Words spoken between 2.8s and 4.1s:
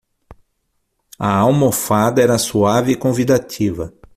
e convidativa.